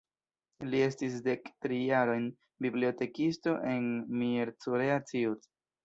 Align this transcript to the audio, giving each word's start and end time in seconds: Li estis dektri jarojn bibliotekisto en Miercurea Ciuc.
Li 0.69 0.79
estis 0.85 1.17
dektri 1.27 1.77
jarojn 1.91 2.27
bibliotekisto 2.67 3.57
en 3.77 3.89
Miercurea 4.25 5.03
Ciuc. 5.15 5.53